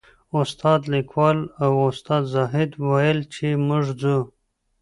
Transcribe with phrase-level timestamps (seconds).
[0.41, 4.17] استاد کلیوال او استاد زاهد ویل چې موږ ځو.